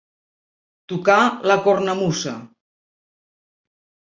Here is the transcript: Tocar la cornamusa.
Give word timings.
Tocar 0.93 1.17
la 1.51 1.57
cornamusa. 1.67 2.35